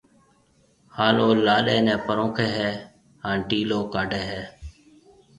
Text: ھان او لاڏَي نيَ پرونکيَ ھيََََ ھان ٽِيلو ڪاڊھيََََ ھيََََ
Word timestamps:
ھان 0.95 1.15
او 1.23 1.29
لاڏَي 1.45 1.77
نيَ 1.85 1.93
پرونکيَ 2.05 2.47
ھيََََ 2.57 2.69
ھان 3.23 3.37
ٽِيلو 3.47 3.79
ڪاڊھيََََ 3.93 4.21
ھيََََ 4.29 4.43